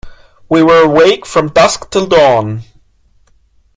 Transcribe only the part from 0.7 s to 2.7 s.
awake from dusk till dawn.